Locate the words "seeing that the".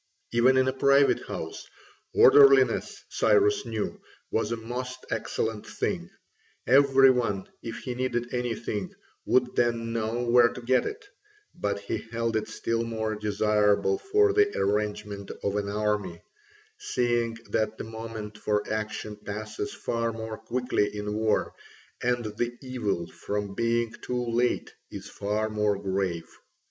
16.79-17.83